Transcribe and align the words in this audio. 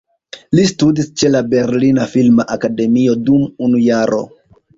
Li 0.59 0.61
studis 0.69 1.11
ĉe 1.21 1.29
la 1.35 1.41
"Berlina 1.51 2.07
Filma 2.15 2.47
Akademio" 2.57 3.15
dum 3.29 3.47
unu 3.69 3.85
jaro. 3.85 4.21